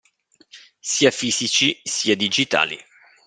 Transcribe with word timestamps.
Sia 0.81 1.11
fisici 1.11 1.79
sia 1.85 2.15
digitali. 2.15 2.75